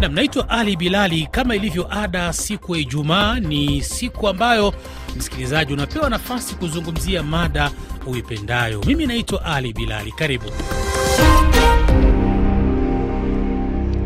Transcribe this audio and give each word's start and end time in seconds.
Nam, 0.00 0.12
naitwa 0.14 0.48
Ali 0.48 0.76
Bilali. 0.76 1.26
Kama 1.30 1.56
ilivyo 1.56 1.86
ada, 1.90 2.32
siku 2.32 2.74
ya 2.76 2.80
Ijumaa 2.80 3.40
ni 3.40 3.82
siku 3.82 4.28
ambayo 4.28 4.74
msikilizaji 5.16 5.72
unapewa 5.72 6.10
nafasi 6.10 6.54
kuzungumzia 6.54 7.22
mada 7.22 7.70
uipendayo. 8.06 8.82
Mimi 8.86 9.06
naitwa 9.06 9.44
Ali 9.44 9.72
Bilali, 9.72 10.12
karibu. 10.12 10.44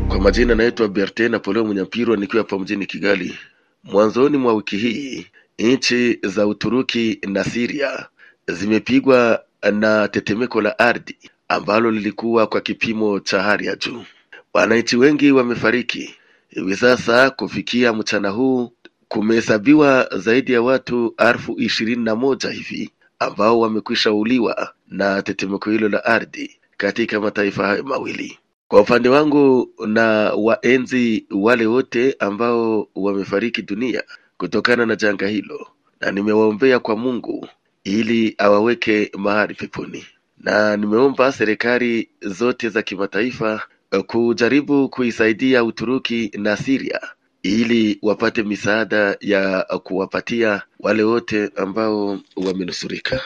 Kwa 0.08 0.20
majina 0.20 0.54
naitwa 0.54 0.88
Berte 0.88 1.28
Napoleo 1.28 1.64
Munyampirwa, 1.64 2.16
nikiwa 2.16 2.42
hapa 2.42 2.58
mjini 2.58 2.86
Kigali. 2.86 3.38
Mwanzoni 3.84 4.36
mwa 4.36 4.54
wiki 4.54 4.76
hii 4.76 5.26
nchi 5.58 6.18
za 6.22 6.46
Uturuki 6.46 7.18
na 7.26 7.44
Siria 7.44 8.06
zimepigwa 8.48 9.42
na 9.72 10.08
tetemeko 10.08 10.60
la 10.60 10.78
ardhi 10.78 11.16
ambalo 11.50 11.90
lilikuwa 11.90 12.46
kwa 12.46 12.60
kipimo 12.60 13.20
cha 13.20 13.42
hali 13.42 13.66
ya 13.66 13.76
juu. 13.76 14.04
Wananchi 14.54 14.96
wengi 14.96 15.32
wamefariki. 15.32 16.14
Hivi 16.48 16.76
sasa 16.76 17.30
kufikia 17.30 17.92
mchana 17.92 18.28
huu 18.28 18.72
kumehesabiwa 19.08 20.08
zaidi 20.16 20.52
ya 20.52 20.62
watu 20.62 21.14
elfu 21.18 21.60
ishirini 21.60 22.04
na 22.04 22.16
moja 22.16 22.50
hivi 22.50 22.90
ambao 23.18 23.60
wamekwisha 23.60 24.12
uliwa 24.12 24.72
na 24.88 25.22
tetemeko 25.22 25.70
hilo 25.70 25.88
la 25.88 26.04
ardhi 26.04 26.56
katika 26.76 27.20
mataifa 27.20 27.66
hayo 27.66 27.82
mawili. 27.84 28.38
Kwa 28.68 28.80
upande 28.80 29.08
wangu 29.08 29.70
na 29.86 30.32
waenzi 30.36 31.26
wale 31.30 31.66
wote 31.66 32.16
ambao 32.18 32.88
wamefariki 32.94 33.62
dunia 33.62 34.02
kutokana 34.38 34.86
na 34.86 34.96
janga 34.96 35.26
hilo, 35.28 35.66
na 36.00 36.10
nimewaombea 36.10 36.78
kwa 36.78 36.96
Mungu 36.96 37.48
ili 37.84 38.34
awaweke 38.38 39.10
mahali 39.18 39.54
peponi, 39.54 40.04
na 40.40 40.76
nimeomba 40.76 41.32
serikali 41.32 42.08
zote 42.22 42.68
za 42.68 42.82
kimataifa 42.82 43.62
kujaribu 44.06 44.88
kuisaidia 44.88 45.64
Uturuki 45.64 46.30
na 46.38 46.56
Syria 46.56 47.00
ili 47.42 47.98
wapate 48.02 48.42
misaada 48.42 49.16
ya 49.20 49.62
kuwapatia 49.62 50.62
wale 50.80 51.02
wote 51.02 51.50
ambao 51.56 52.18
wamenusurika. 52.36 53.20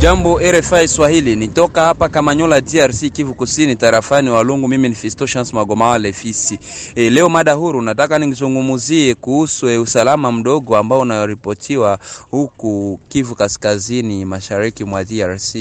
Jambo 0.00 0.38
RFI 0.40 0.88
Swahili, 0.88 1.36
nitoka 1.36 1.82
hapa 1.84 2.08
Kamanyola, 2.08 2.60
DRC, 2.60 3.10
Kivu 3.12 3.34
Kusini, 3.34 3.76
tarafani 3.76 4.30
Walungu. 4.30 4.68
Mimi 4.68 4.88
ni 4.88 4.94
Fisto 4.94 5.26
Chance 5.26 5.56
Magomawale 5.56 6.12
Fisi. 6.12 6.58
E, 6.94 7.10
leo 7.10 7.28
mada 7.28 7.52
huru 7.52 7.82
nataka 7.82 8.18
nizungumuzie 8.18 9.14
kuhusu 9.14 9.68
e, 9.68 9.78
usalama 9.78 10.32
mdogo 10.32 10.76
ambao 10.76 11.00
unaripotiwa 11.00 11.98
huku 12.30 13.00
Kivu 13.08 13.34
Kaskazini, 13.34 14.24
mashariki 14.24 14.84
mwa 14.84 15.04
DRC. 15.04 15.54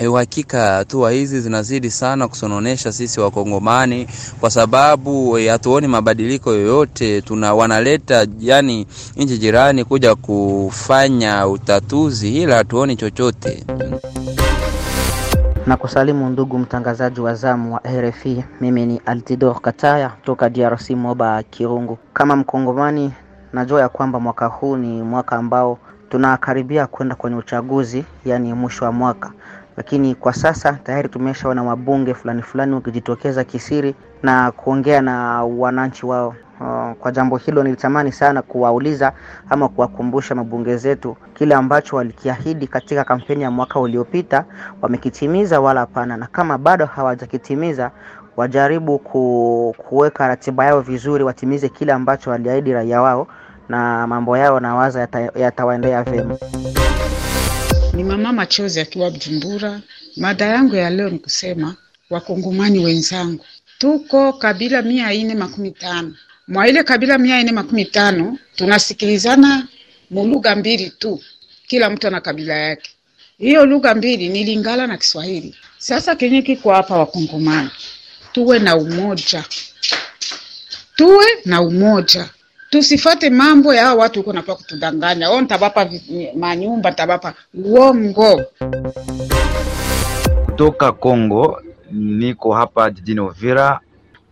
Uhakika 0.00 0.72
hatua 0.72 1.10
hizi 1.10 1.40
zinazidi 1.40 1.90
sana 1.90 2.28
kusononesha 2.28 2.92
sisi 2.92 3.20
Wakongomani 3.20 4.08
kwa 4.40 4.50
sababu 4.50 5.32
hatuoni 5.50 5.86
e, 5.86 5.88
mabadiliko 5.88 6.52
yoyote. 6.52 7.22
Tuna 7.22 7.54
wanaleta 7.54 8.26
yani 8.40 8.86
nchi 9.16 9.38
jirani 9.38 9.84
kuja 9.84 10.14
kufanya 10.14 11.48
utatuzi, 11.48 12.42
ila 12.42 12.56
hatuoni 12.56 12.96
chochote. 12.96 13.64
Na 15.66 15.76
kusalimu 15.76 16.30
ndugu 16.30 16.58
mtangazaji 16.58 17.20
wa 17.20 17.34
zamu 17.34 17.74
wa 17.74 17.80
RFI, 18.00 18.44
mimi 18.60 18.86
ni 18.86 19.00
Altidor 19.06 19.60
Kataya 19.60 20.10
toka 20.24 20.50
DRC, 20.50 20.90
Moba 20.90 21.42
Kirungu. 21.42 21.98
Kama 22.12 22.36
Mkongomani, 22.36 23.12
najua 23.52 23.80
ya 23.80 23.88
kwamba 23.88 24.20
mwaka 24.20 24.46
huu 24.46 24.76
ni 24.76 25.02
mwaka 25.02 25.36
ambao 25.36 25.78
tunakaribia 26.08 26.86
kwenda 26.86 27.14
kwenye 27.14 27.36
uchaguzi, 27.36 28.04
yani 28.24 28.54
mwisho 28.54 28.84
wa 28.84 28.92
mwaka 28.92 29.32
lakini 29.76 30.14
kwa 30.14 30.32
sasa 30.32 30.72
tayari 30.72 31.08
tumeshaona 31.08 31.62
wabunge 31.62 32.14
fulani 32.14 32.42
fulani 32.42 32.74
wakijitokeza 32.74 33.44
kisiri 33.44 33.94
na 34.22 34.50
kuongea 34.50 35.02
na 35.02 35.44
wananchi 35.44 36.06
wao. 36.06 36.34
Uh, 36.60 36.92
kwa 36.92 37.12
jambo 37.12 37.36
hilo 37.36 37.62
nilitamani 37.62 38.12
sana 38.12 38.42
kuwauliza 38.42 39.12
ama 39.50 39.68
kuwakumbusha 39.68 40.34
mabunge 40.34 40.76
zetu 40.76 41.16
kile 41.34 41.54
ambacho 41.54 41.96
walikiahidi 41.96 42.66
katika 42.66 43.04
kampeni 43.04 43.42
ya 43.42 43.50
mwaka 43.50 43.80
uliopita, 43.80 44.44
wamekitimiza 44.82 45.60
wala 45.60 45.80
hapana, 45.80 46.16
na 46.16 46.26
kama 46.26 46.58
bado 46.58 46.86
hawajakitimiza 46.86 47.90
wajaribu 48.36 48.98
ku, 48.98 49.74
kuweka 49.78 50.28
ratiba 50.28 50.64
yao 50.66 50.80
vizuri, 50.80 51.24
watimize 51.24 51.68
kile 51.68 51.92
ambacho 51.92 52.30
waliahidi 52.30 52.72
raia 52.72 53.02
wao, 53.02 53.26
na 53.68 54.06
mambo 54.06 54.36
yao 54.36 54.60
nawaza 54.60 55.08
yatawaendea 55.34 55.90
yata 55.98 56.10
vyema. 56.10 56.36
Ni 57.92 58.04
mama 58.04 58.32
Machozi 58.32 58.80
akiwa 58.80 59.10
Bujumbura. 59.10 59.80
Mada 60.16 60.44
yangu 60.46 60.74
ya 60.76 60.90
leo 60.90 61.10
ni 61.10 61.18
kusema 61.18 61.76
wakongomani 62.10 62.78
wenzangu, 62.78 63.44
tuko 63.78 64.32
kabila 64.32 64.82
mia 64.82 65.12
ine 65.12 65.34
makumi 65.34 65.70
tano 65.70 66.14
mwa 66.48 66.68
ile 66.68 66.82
kabila 66.82 67.18
mia 67.18 67.40
ine 67.40 67.52
makumi 67.52 67.84
tano 67.84 68.38
tunasikilizana 68.56 69.68
mulugha 70.10 70.56
mbili 70.56 70.90
tu, 70.90 71.22
kila 71.66 71.90
mtu 71.90 72.06
ana 72.06 72.20
kabila 72.20 72.54
yake. 72.54 72.90
Hiyo 73.38 73.66
lugha 73.66 73.94
mbili 73.94 74.28
ni 74.28 74.44
Lingala 74.44 74.86
na 74.86 74.96
Kiswahili. 74.96 75.54
Sasa 75.78 76.16
kenye 76.16 76.42
kiko 76.42 76.72
hapa, 76.72 76.98
wakongomani 76.98 77.70
tuwe 78.32 78.58
na 78.58 78.76
umoja, 78.76 79.44
tuwe 80.96 81.24
na 81.44 81.62
umoja 81.62 82.30
tusifate 82.72 83.30
mambo 83.30 83.74
ya 83.74 83.84
hao 83.86 83.98
watu 83.98 84.20
uko 84.20 84.32
napa 84.32 84.54
kutudanganya. 84.54 85.30
O, 85.30 85.40
ntabapa 85.40 85.88
manyumba, 86.36 86.90
ntabapa 86.90 87.34
uongo. 87.54 88.42
Kutoka 90.46 90.92
Kongo, 90.92 91.62
niko 91.90 92.52
hapa 92.54 92.90
jijini 92.90 93.20
Uvira, 93.20 93.80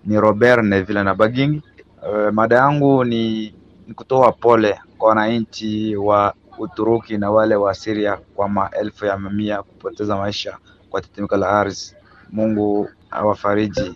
ni 0.04 0.20
Robert 0.20 0.64
Neville 0.64 1.02
na 1.02 1.14
Bagingi. 1.14 1.62
Uh, 2.02 2.32
mada 2.32 2.56
yangu 2.56 3.04
ni, 3.04 3.54
ni 3.88 3.94
kutoa 3.94 4.32
pole 4.32 4.78
kwa 4.98 5.08
wananchi 5.08 5.96
wa 5.96 6.34
Uturuki 6.58 7.18
na 7.18 7.30
wale 7.30 7.54
wa 7.56 7.74
Syria 7.74 8.18
kwa 8.34 8.48
maelfu 8.48 9.06
ya 9.06 9.18
mamia 9.18 9.62
kupoteza 9.62 10.16
maisha 10.16 10.56
kwa 10.90 11.00
tetemeko 11.00 11.36
la 11.36 11.48
ardhi. 11.48 11.92
Mungu 12.32 12.88
awafariji. 13.10 13.92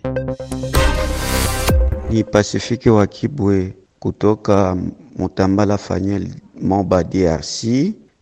Ni 2.10 2.24
Pasifiki 2.24 2.90
wa 2.90 3.06
Kibwe 3.06 3.74
kutoka 4.04 4.76
Mutambala 5.18 5.78
Fanyel 5.78 6.28
Moba 6.62 7.04
DRC. 7.04 7.64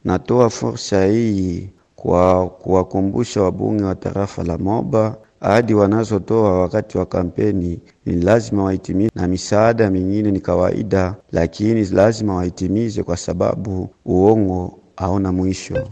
Natoa 0.05 0.51
fursa 0.51 1.07
hii 1.07 1.69
kwa 1.97 2.49
kuwakumbusha 2.49 3.43
wabunge 3.43 3.85
wa 3.85 3.95
tarafa 3.95 4.45
la 4.45 4.59
Moba 4.59 5.17
ahadi 5.41 5.75
wanazotoa 5.75 6.61
wakati 6.61 6.99
wa 6.99 7.07
kampeni 7.07 7.81
ni 8.07 8.13
lazima 8.15 8.65
waitimize, 8.65 9.11
na 9.15 9.29
misaada 9.29 9.91
mingine 9.91 10.31
ni 10.31 10.41
kawaida, 10.41 11.15
lakini 11.33 11.85
lazima 11.85 12.35
waitimize 12.35 13.03
kwa 13.03 13.17
sababu 13.17 13.89
uongo 14.07 14.79
haona 14.97 15.33
mwisho. 15.33 15.89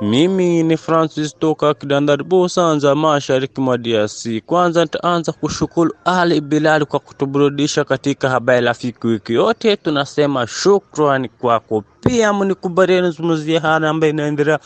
Mimi 0.00 0.62
ni 0.62 0.76
Francis 0.76 1.34
toka 1.38 1.74
Kidandari 1.74 2.24
Busanza, 2.24 2.94
mashariki 2.94 3.60
mwa 3.60 3.78
DRC. 3.78 4.40
Kwanza 4.46 4.82
nitaanza 4.84 5.32
kushukuru 5.32 5.94
Ali 6.04 6.40
Bilali 6.40 6.84
kwa 6.84 6.98
kutuburudisha 7.00 7.84
katika 7.84 8.30
habari 8.30 8.66
rafiki 8.66 9.06
wiki 9.06 9.32
yote. 9.32 9.76
Tunasema 9.76 10.46
shukrani 10.46 11.28
kwako. 11.28 11.84
Pia 12.00 12.32
mnikubalie 12.32 13.00
nizungumzie 13.00 13.58
hali 13.58 13.86
ambayo 13.86 14.12
inaendelea 14.12 14.58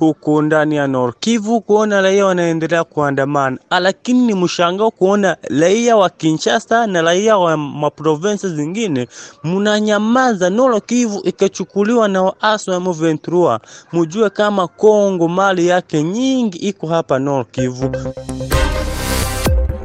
huku 0.00 0.42
ndani 0.42 0.76
ya 0.76 0.86
Nord 0.86 1.14
Kivu, 1.20 1.60
kuona 1.60 2.00
raia 2.00 2.26
wanaendelea 2.26 2.84
kuandamana, 2.84 3.58
lakini 3.80 4.26
ni 4.26 4.34
mshangao 4.34 4.90
kuona 4.90 5.36
raia 5.42 5.96
wa 5.96 6.10
Kinshasa 6.10 6.86
na 6.86 7.02
raia 7.02 7.38
wa 7.38 7.56
maprovensi 7.56 8.48
zingine 8.48 9.08
mnanyamaza. 9.44 10.50
Nord 10.50 10.82
Kivu 10.86 11.20
ikachukuliwa 11.24 12.08
na 12.08 12.22
waasi 12.22 12.70
wa 12.70 12.76
M23. 12.78 13.58
Mujue 13.92 14.30
kama 14.30 14.68
Kongo 14.68 15.28
mali 15.28 15.66
yake 15.66 16.02
nyingi 16.02 16.58
iko 16.58 16.86
hapa 16.86 17.18
Nord 17.18 17.46
Kivu. 17.50 17.90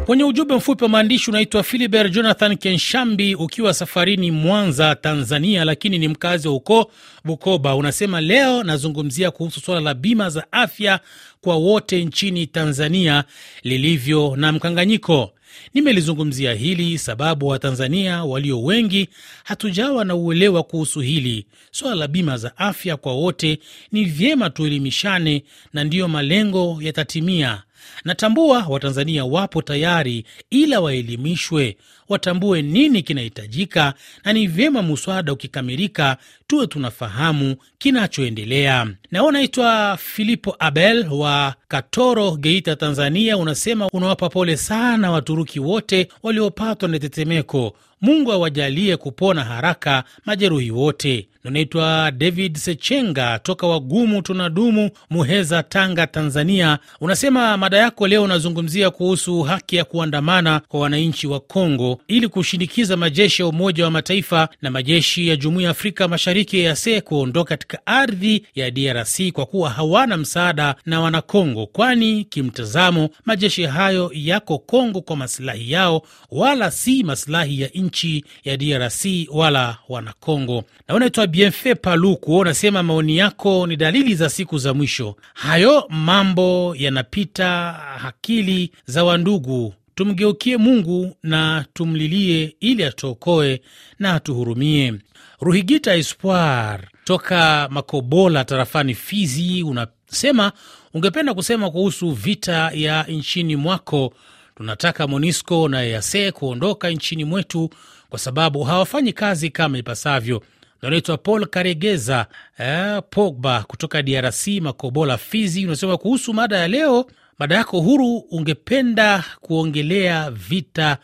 Kwenye 0.05 0.23
ujumbe 0.23 0.55
mfupi 0.55 0.83
wa 0.83 0.89
maandishi 0.89 1.29
unaitwa 1.29 1.63
Philibert 1.63 2.13
Jonathan 2.13 2.57
Kenshambi, 2.57 3.35
ukiwa 3.35 3.73
safarini 3.73 4.31
Mwanza, 4.31 4.95
Tanzania, 4.95 5.65
lakini 5.65 5.97
ni 5.97 6.07
mkazi 6.07 6.47
wa 6.47 6.53
huko 6.53 6.91
Bukoba. 7.23 7.75
Unasema 7.75 8.21
leo 8.21 8.63
nazungumzia 8.63 9.31
kuhusu 9.31 9.59
suala 9.59 9.81
la 9.81 9.93
bima 9.93 10.29
za 10.29 10.51
afya 10.51 10.99
kwa 11.41 11.55
wote 11.55 12.05
nchini 12.05 12.47
Tanzania 12.47 13.23
lilivyo 13.63 14.35
na 14.35 14.51
mkanganyiko. 14.51 15.31
Nimelizungumzia 15.73 16.53
hili 16.53 16.97
sababu 16.97 17.47
Watanzania 17.47 18.23
walio 18.23 18.63
wengi 18.63 19.09
hatujawa 19.43 20.05
na 20.05 20.15
uelewa 20.15 20.63
kuhusu 20.63 20.99
hili 20.99 21.45
suala 21.71 21.95
la 21.95 22.07
bima 22.07 22.37
za 22.37 22.57
afya 22.57 22.97
kwa 22.97 23.13
wote. 23.13 23.59
Ni 23.91 24.03
vyema 24.05 24.49
tuelimishane, 24.49 25.43
na 25.73 25.83
ndiyo 25.83 26.07
malengo 26.07 26.77
yatatimia. 26.81 27.63
Natambua 28.03 28.65
Watanzania 28.69 29.25
wapo 29.25 29.61
tayari, 29.61 30.25
ila 30.49 30.79
waelimishwe, 30.79 31.77
watambue 32.09 32.61
nini 32.61 33.01
kinahitajika, 33.03 33.93
na 34.23 34.33
ni 34.33 34.47
vyema 34.47 34.81
muswada 34.81 35.33
ukikamilika 35.33 36.17
tuwe 36.47 36.67
tunafahamu 36.67 37.55
kinachoendelea. 37.77 38.87
Nao 39.11 39.25
unaitwa 39.25 39.97
Filipo 39.97 40.55
Abel 40.59 41.07
wa 41.11 41.55
Katoro, 41.67 42.31
Geita, 42.35 42.75
Tanzania. 42.75 43.37
Unasema 43.37 43.87
unawapa 43.93 44.29
pole 44.29 44.57
sana 44.57 45.11
Waturuki 45.11 45.59
wote 45.59 46.07
waliopatwa 46.23 46.89
na 46.89 46.99
tetemeko. 46.99 47.73
Mungu 48.01 48.31
awajalie 48.31 48.97
kupona 48.97 49.43
haraka 49.43 50.03
majeruhi 50.25 50.71
wote. 50.71 51.27
Unaitwa 51.45 52.11
David 52.11 52.57
Sechenga 52.57 53.39
toka 53.39 53.67
Wagumu 53.67 54.21
Tunadumu, 54.21 54.89
Muheza, 55.09 55.63
Tanga, 55.63 56.07
Tanzania. 56.07 56.79
Unasema 57.01 57.57
mada 57.57 57.77
yako 57.77 58.07
leo 58.07 58.23
unazungumzia 58.23 58.89
kuhusu 58.89 59.41
haki 59.43 59.75
ya 59.75 59.83
kuandamana 59.83 60.61
kwa 60.67 60.79
wananchi 60.79 61.27
wa 61.27 61.39
Kongo 61.39 61.94
ili 62.07 62.27
kushinikiza 62.27 62.97
majeshi 62.97 63.41
ya 63.41 63.47
Umoja 63.47 63.83
wa 63.85 63.91
Mataifa 63.91 64.49
na 64.61 64.71
majeshi 64.71 65.27
ya 65.27 65.35
Jumuiya 65.35 65.65
ya 65.67 65.71
Afrika 65.71 66.07
Mashariki 66.07 66.57
EAC 66.59 67.01
kuondoka 67.03 67.49
katika 67.49 67.85
ardhi 67.85 68.45
ya 68.55 68.71
DRC 68.71 69.31
kwa 69.33 69.45
kuwa 69.45 69.69
hawana 69.69 70.17
msaada 70.17 70.75
na 70.85 71.01
Wanakongo, 71.01 71.65
kwani 71.67 72.23
kimtazamo 72.23 73.09
majeshi 73.25 73.63
hayo 73.63 74.11
yako 74.13 74.57
Kongo 74.57 75.01
kwa 75.01 75.15
masilahi 75.17 75.71
yao, 75.71 76.01
wala 76.31 76.71
si 76.71 77.03
masilahi 77.03 77.61
ya 77.61 77.67
nchi 77.73 78.25
ya 78.43 78.57
DRC 78.57 79.05
wala 79.31 79.77
Wanakongo. 79.89 80.63
Na 80.87 80.95
unaitwa 80.95 81.27
Bienfait 81.27 81.81
Paluku, 81.81 82.37
unasema 82.37 82.83
maoni 82.83 83.17
yako 83.17 83.67
ni 83.67 83.75
dalili 83.75 84.15
za 84.15 84.29
siku 84.29 84.57
za 84.57 84.73
mwisho. 84.73 85.15
Hayo 85.33 85.85
mambo 85.89 86.75
yanapita 86.79 87.75
akili 88.05 88.71
za 88.85 89.03
wandugu. 89.03 89.73
Tumgeukie 89.95 90.57
Mungu 90.57 91.15
na 91.23 91.65
tumlilie 91.73 92.55
ili 92.59 92.83
atuokoe 92.83 93.61
na 93.99 94.13
atuhurumie. 94.13 94.93
Ruhigita 95.41 95.93
Espoir 95.95 96.79
toka 97.03 97.67
Makobola 97.71 98.45
tarafani 98.45 98.95
Fizi 98.95 99.63
unasema 99.63 100.51
ungependa 100.93 101.33
kusema 101.33 101.71
kuhusu 101.71 102.11
vita 102.11 102.71
ya 102.73 103.03
nchini 103.03 103.55
mwako. 103.55 104.13
Tunataka 104.55 105.07
MONUSCO 105.07 105.67
na 105.69 105.83
EAC 105.85 106.31
kuondoka 106.33 106.89
nchini 106.89 107.23
mwetu 107.25 107.69
kwa 108.09 108.19
sababu 108.19 108.63
hawafanyi 108.63 109.13
kazi 109.13 109.49
kama 109.49 109.77
ipasavyo. 109.77 110.41
Naitwa 110.81 111.17
Paul 111.17 111.47
Karegeza 111.47 112.25
eh, 112.59 113.01
Pogba 113.09 113.63
kutoka 113.63 114.01
DRC 114.03 114.47
Makobola 114.47 115.17
Fizi, 115.17 115.65
unasema 115.65 115.97
kuhusu 115.97 116.33
mada 116.33 116.57
ya 116.57 116.67
leo. 116.67 117.05
Mada 117.39 117.55
yako 117.55 117.79
huru, 117.81 118.17
ungependa 118.17 119.23
kuongelea 119.41 120.31
vita 120.31 120.97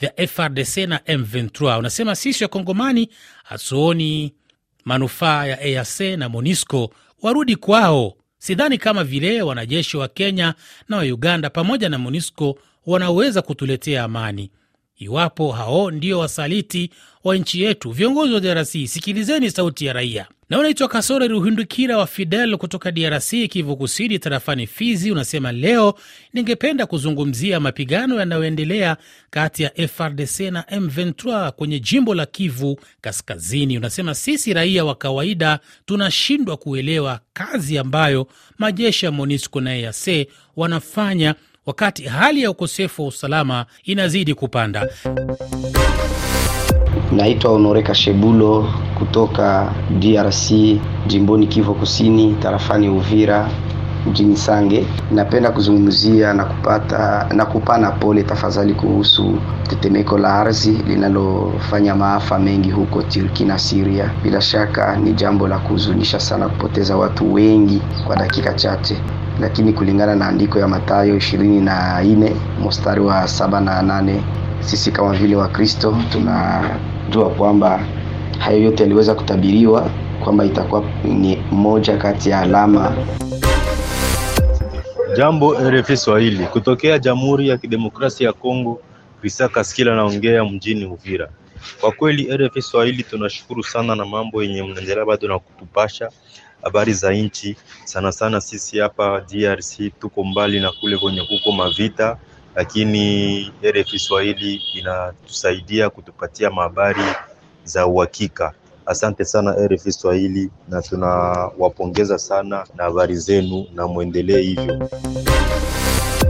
vya 0.00 0.28
FRDC 0.28 0.76
na 0.76 0.96
M23. 0.98 1.78
Unasema 1.78 2.16
sisi 2.16 2.44
wakongomani 2.44 3.08
hatuoni 3.44 4.34
manufaa 4.84 5.46
ya 5.46 5.64
EAC 5.66 6.00
na 6.00 6.28
MONUSCO 6.28 6.90
warudi 7.22 7.56
kwao. 7.56 8.14
Sidhani 8.38 8.78
kama 8.78 9.04
vile 9.04 9.42
wanajeshi 9.42 9.96
wa 9.96 10.08
Kenya 10.08 10.54
na 10.88 10.96
wa 10.96 11.02
Uganda 11.02 11.50
pamoja 11.50 11.88
na 11.88 11.98
MONUSCO 11.98 12.58
wanaweza 12.86 13.42
kutuletea 13.42 14.04
amani 14.04 14.50
iwapo 14.98 15.52
hao 15.52 15.90
ndio 15.90 16.18
wasaliti 16.18 16.90
wa 17.24 17.36
nchi 17.36 17.62
yetu. 17.62 17.90
Viongozi 17.90 18.32
wa 18.34 18.40
DRC, 18.40 18.70
sikilizeni 18.86 19.50
sauti 19.50 19.86
ya 19.86 19.92
raia. 19.92 20.26
Na 20.50 20.58
unaitwa 20.58 20.88
Kasore 20.88 21.28
Ruhindukira 21.28 21.98
wa 21.98 22.06
Fidel 22.06 22.56
kutoka 22.56 22.92
DRC, 22.92 23.30
Kivu 23.48 23.76
Kusini, 23.76 24.18
tarafani 24.18 24.66
Fizi, 24.66 25.12
unasema 25.12 25.52
leo 25.52 25.94
ningependa 26.32 26.86
kuzungumzia 26.86 27.60
mapigano 27.60 28.18
yanayoendelea 28.18 28.96
kati 29.30 29.62
ya 29.62 29.88
FRDC 29.88 30.40
na 30.40 30.62
M23 30.62 31.50
kwenye 31.50 31.80
jimbo 31.80 32.14
la 32.14 32.26
Kivu 32.26 32.80
Kaskazini. 33.00 33.78
Unasema 33.78 34.14
sisi 34.14 34.52
raia 34.54 34.84
wa 34.84 34.94
kawaida 34.94 35.58
tunashindwa 35.86 36.56
kuelewa 36.56 37.20
kazi 37.32 37.78
ambayo 37.78 38.26
majeshi 38.58 39.04
ya 39.06 39.12
MONUSCO 39.12 39.60
na 39.60 39.76
EAC 39.76 40.28
wanafanya 40.56 41.34
wakati 41.66 42.02
hali 42.04 42.42
ya 42.42 42.50
ukosefu 42.50 43.02
wa 43.02 43.08
usalama 43.08 43.66
inazidi 43.84 44.34
kupanda. 44.34 44.88
Naitwa 47.12 47.50
Honoreka 47.50 47.88
Kashebulo 47.88 48.68
kutoka 48.98 49.72
DRC 49.98 50.50
jimboni 51.06 51.46
Kivu 51.46 51.74
Kusini 51.74 52.34
tarafani 52.34 52.88
Uvira 52.88 53.50
mjini 54.06 54.36
Sange. 54.36 54.86
Napenda 55.10 55.50
kuzungumzia 55.50 56.32
na 56.34 56.44
kupata 56.44 57.28
na 57.34 57.46
kupana 57.46 57.90
pole 57.90 58.22
tafadhali 58.22 58.74
kuhusu 58.74 59.38
tetemeko 59.68 60.18
la 60.18 60.34
ardhi 60.34 60.70
linalofanya 60.70 61.94
maafa 61.96 62.38
mengi 62.38 62.70
huko 62.70 63.02
Turki 63.02 63.44
na 63.44 63.58
Syria. 63.58 64.10
Bila 64.22 64.40
shaka 64.40 64.96
ni 64.96 65.12
jambo 65.12 65.48
la 65.48 65.58
kuhuzunisha 65.58 66.20
sana 66.20 66.48
kupoteza 66.48 66.96
watu 66.96 67.34
wengi 67.34 67.82
kwa 68.06 68.16
dakika 68.16 68.54
chache 68.54 68.96
lakini 69.40 69.72
kulingana 69.72 70.14
na 70.14 70.26
andiko 70.28 70.58
ya 70.58 70.68
Mathayo 70.68 71.16
ishirini 71.16 71.60
na 71.60 72.02
nne 72.02 72.32
mstari 72.66 73.00
wa 73.00 73.28
saba 73.28 73.60
na 73.60 73.82
nane 73.82 74.22
sisi 74.60 74.92
kama 74.92 75.12
vile 75.12 75.36
Wakristo 75.36 75.96
tunajua 76.12 77.30
kwamba 77.36 77.80
hayo 78.38 78.58
yote 78.62 78.82
yaliweza 78.82 79.14
kutabiriwa 79.14 79.90
kwamba 80.24 80.44
itakuwa 80.44 80.84
ni 81.04 81.36
moja 81.50 81.96
kati 81.96 82.30
ya 82.30 82.40
alama. 82.40 82.96
Jambo 85.16 85.54
RFI 85.70 85.96
Swahili 85.96 86.46
kutokea 86.46 86.98
Jamhuri 86.98 87.48
ya 87.48 87.58
Kidemokrasia 87.58 88.26
ya 88.26 88.32
Kongo, 88.32 88.80
Krista 89.20 89.48
Kaskila 89.48 89.94
naongea 89.96 90.44
mjini 90.44 90.84
Uvira. 90.86 91.28
Kwa 91.80 91.92
kweli 91.92 92.36
RFI 92.36 92.62
Swahili 92.62 93.02
tunashukuru 93.02 93.62
sana 93.64 93.94
na 93.96 94.04
mambo 94.04 94.42
yenye 94.42 94.62
mnaendelea 94.62 95.04
bado 95.04 95.28
na 95.28 95.38
kutupasha 95.38 96.10
habari 96.62 96.92
za 96.92 97.12
nchi. 97.12 97.56
Sana 97.84 98.12
sana 98.12 98.40
sisi 98.40 98.78
hapa 98.78 99.20
DRC 99.20 99.92
tuko 100.00 100.24
mbali 100.24 100.60
na 100.60 100.72
kule 100.72 100.98
kwenye 100.98 101.20
kuko 101.24 101.52
mavita, 101.52 102.16
lakini 102.56 103.52
RFI 103.64 103.98
Swahili 103.98 104.54
inatusaidia 104.74 105.90
kutupatia 105.90 106.50
mahabari 106.50 107.02
za 107.64 107.86
uhakika. 107.86 108.52
Asante 108.86 109.24
sana 109.24 109.52
RFI 109.66 109.92
Swahili, 109.92 110.50
na 110.68 110.82
tunawapongeza 110.82 112.18
sana 112.18 112.66
na 112.76 112.84
habari 112.84 113.16
zenu, 113.16 113.66
na 113.74 113.86
mwendelee 113.86 114.40
hivyo. 114.42 114.88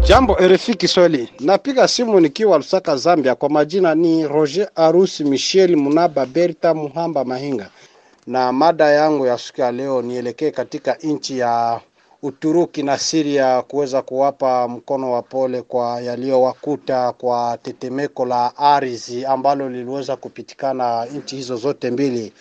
Jambo 0.08 0.34
RFI 0.34 0.74
Kiswahili, 0.74 1.28
napiga 1.40 1.88
simu 1.88 2.20
nikiwa 2.20 2.56
Lusaka, 2.56 2.96
Zambia. 2.96 3.34
Kwa 3.34 3.48
majina 3.48 3.94
ni 3.94 4.28
Roger 4.28 4.68
Arusi 4.74 5.24
Michel 5.24 5.76
Munaba 5.76 6.26
Berta 6.26 6.74
Muhamba 6.74 7.24
Mahinga 7.24 7.70
na 8.26 8.52
mada 8.52 8.90
yangu 8.90 9.26
ya 9.26 9.38
siku 9.38 9.60
ya 9.60 9.72
leo 9.72 10.02
nielekee 10.02 10.50
katika 10.50 10.94
nchi 10.94 11.38
ya 11.38 11.80
Uturuki 12.24 12.82
na 12.82 12.98
Siria 12.98 13.62
kuweza 13.62 14.02
kuwapa 14.02 14.68
mkono 14.68 15.12
wa 15.12 15.22
pole 15.22 15.62
kwa 15.62 16.00
yaliyowakuta 16.00 17.12
kwa 17.12 17.58
tetemeko 17.62 18.24
la 18.24 18.56
ardhi 18.56 19.24
ambalo 19.26 19.68
liliweza 19.68 20.16
kupitikana 20.16 21.04
nchi 21.04 21.36
hizo 21.36 21.56
zote 21.56 21.90
mbili. 21.90 22.32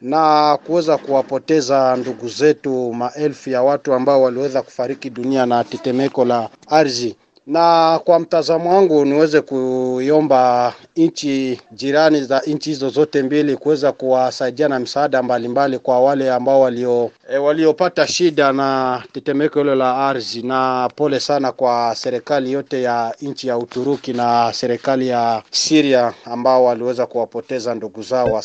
Na 0.00 0.58
kuweza 0.66 0.98
kuwapoteza 0.98 1.96
ndugu 1.96 2.28
zetu, 2.28 2.92
maelfu 2.94 3.50
ya 3.50 3.62
watu 3.62 3.94
ambao 3.94 4.22
waliweza 4.22 4.62
kufariki 4.62 5.10
dunia 5.10 5.46
na 5.46 5.64
tetemeko 5.64 6.24
la 6.24 6.48
ardhi 6.68 7.16
na 7.48 7.98
kwa 8.04 8.18
mtazamo 8.18 8.74
wangu 8.76 9.04
niweze 9.04 9.40
kuiomba 9.40 10.74
nchi 10.96 11.60
jirani 11.72 12.22
za 12.22 12.40
nchi 12.46 12.70
hizo 12.70 12.88
zote 12.88 13.22
mbili 13.22 13.56
kuweza 13.56 13.92
kuwasaidia 13.92 14.68
na 14.68 14.78
msaada 14.80 15.22
mbalimbali 15.22 15.78
kwa 15.78 16.00
wale 16.00 16.32
ambao 16.32 16.60
walio 16.60 17.10
e, 17.32 17.36
waliopata 17.38 18.06
shida 18.06 18.52
na 18.52 19.02
tetemeko 19.12 19.58
hilo 19.58 19.74
la 19.74 19.96
ardhi, 20.08 20.42
na 20.42 20.90
pole 20.96 21.20
sana 21.20 21.52
kwa 21.52 21.94
serikali 21.96 22.52
yote 22.52 22.82
ya 22.82 23.14
nchi 23.22 23.48
ya 23.48 23.58
Uturuki 23.58 24.12
na 24.12 24.52
serikali 24.52 25.08
ya 25.08 25.42
Syria 25.50 26.14
ambao 26.24 26.64
waliweza 26.64 27.06
kuwapoteza 27.06 27.74
ndugu 27.74 28.02
zao. 28.02 28.42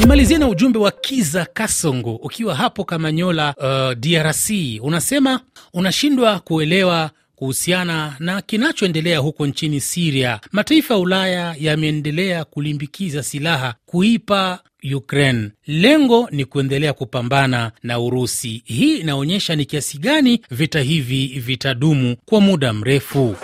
Nimalizie 0.00 0.38
na 0.38 0.48
ujumbe 0.48 0.78
wa 0.78 0.90
Kiza 0.90 1.46
Kasongo 1.52 2.14
ukiwa 2.14 2.54
hapo 2.54 2.84
Kamanyola, 2.84 3.54
uh, 3.58 3.94
DRC. 3.98 4.50
Unasema 4.82 5.40
unashindwa 5.74 6.38
kuelewa 6.38 7.10
kuhusiana 7.38 8.16
na 8.18 8.42
kinachoendelea 8.42 9.18
huko 9.18 9.46
nchini 9.46 9.80
Siria. 9.80 10.40
Mataifa 10.52 10.94
ya 10.94 11.00
Ulaya 11.00 11.54
yameendelea 11.60 12.44
kulimbikiza 12.44 13.22
silaha 13.22 13.74
kuipa 13.86 14.58
Ukraine. 14.96 15.50
Lengo 15.66 16.28
ni 16.30 16.44
kuendelea 16.44 16.92
kupambana 16.92 17.72
na 17.82 18.00
Urusi. 18.00 18.62
Hii 18.64 18.96
inaonyesha 18.96 19.56
ni 19.56 19.64
kiasi 19.64 19.98
gani 19.98 20.40
vita 20.50 20.80
hivi 20.80 21.26
vitadumu 21.26 22.16
kwa 22.26 22.40
muda 22.40 22.72
mrefu. 22.72 23.36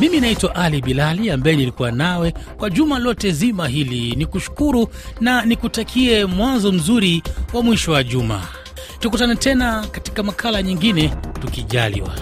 Mimi 0.00 0.20
naitwa 0.20 0.54
Ali 0.54 0.80
Bilali 0.82 1.30
ambaye 1.30 1.56
nilikuwa 1.56 1.90
nawe 1.92 2.34
kwa 2.56 2.70
juma 2.70 2.98
lote 2.98 3.30
zima 3.32 3.68
hili. 3.68 4.16
Ni 4.16 4.26
kushukuru 4.26 4.88
na 5.20 5.44
nikutakie 5.44 6.24
mwanzo 6.24 6.72
mzuri 6.72 7.22
wa 7.52 7.62
mwisho 7.62 7.92
wa 7.92 8.04
juma. 8.04 8.48
Tukutane 9.02 9.36
tena 9.36 9.86
katika 9.90 10.22
makala 10.22 10.62
nyingine 10.62 11.14
tukijaliwa. 11.40 12.14